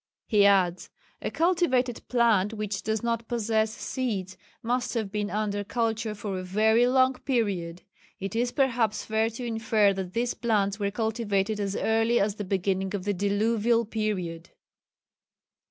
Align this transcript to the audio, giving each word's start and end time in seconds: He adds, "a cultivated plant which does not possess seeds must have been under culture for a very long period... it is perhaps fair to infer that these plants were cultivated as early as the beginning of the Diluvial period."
He 0.25 0.47
adds, 0.47 0.89
"a 1.21 1.29
cultivated 1.29 2.01
plant 2.07 2.55
which 2.55 2.81
does 2.81 3.03
not 3.03 3.27
possess 3.27 3.71
seeds 3.71 4.35
must 4.63 4.95
have 4.95 5.11
been 5.11 5.29
under 5.29 5.63
culture 5.63 6.15
for 6.15 6.39
a 6.39 6.43
very 6.43 6.87
long 6.87 7.13
period... 7.19 7.83
it 8.19 8.35
is 8.35 8.51
perhaps 8.51 9.05
fair 9.05 9.29
to 9.29 9.45
infer 9.45 9.93
that 9.93 10.13
these 10.13 10.33
plants 10.33 10.79
were 10.79 10.89
cultivated 10.89 11.59
as 11.59 11.75
early 11.75 12.19
as 12.19 12.33
the 12.33 12.43
beginning 12.43 12.95
of 12.95 13.03
the 13.03 13.13
Diluvial 13.13 13.85
period." 13.85 14.49